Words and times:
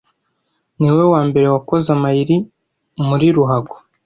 niwe 0.79 1.03
wambere 1.13 1.47
wakoze 1.53 1.87
amayeri 1.97 2.35
muri 3.07 3.25
ruhago 3.35 3.75